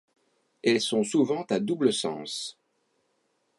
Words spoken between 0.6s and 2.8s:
Elles sont souvent à double sens.